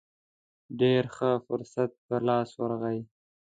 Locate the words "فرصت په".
1.45-2.15